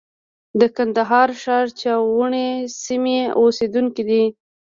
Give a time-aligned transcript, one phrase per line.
[0.59, 2.49] د کندهار ښار چاوڼۍ
[2.83, 4.23] سیمې اوسېدونکی دی.